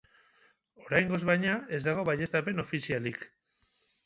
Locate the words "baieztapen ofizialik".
2.09-3.23